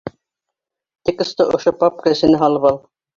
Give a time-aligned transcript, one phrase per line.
[1.09, 2.81] Тексты ошо папка эсенә һалып ал.